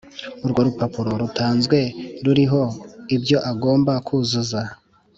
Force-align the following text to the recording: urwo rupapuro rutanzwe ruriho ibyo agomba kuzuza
urwo 0.45 0.59
rupapuro 0.67 1.11
rutanzwe 1.21 1.77
ruriho 2.25 2.61
ibyo 3.15 3.37
agomba 3.51 3.93
kuzuza 4.07 4.61